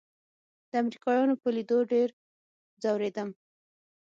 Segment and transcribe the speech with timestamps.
[0.69, 2.09] د امريکايانو په ليدو ډېر
[2.83, 3.29] ځورېدم.